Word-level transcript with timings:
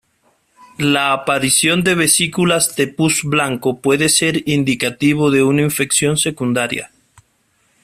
La 0.79 1.13
aparición 1.13 1.83
de 1.83 1.93
vesículas 1.93 2.75
de 2.75 2.87
pus 2.87 3.23
blanco 3.23 3.81
puede 3.81 4.09
ser 4.09 4.41
indicativo 4.49 5.29
de 5.29 5.43
una 5.43 5.61
infección 5.61 6.17
secundaria. 6.17 6.89